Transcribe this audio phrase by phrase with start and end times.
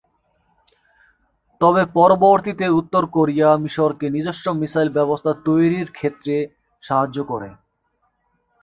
[1.61, 6.35] তবে পরবর্তীতে উত্তর কোরিয়া মিশরকে নিজস্ব মিসাইল ব্যবস্থা তৈরির ক্ষেত্রে
[6.83, 7.49] সাহায্য করে।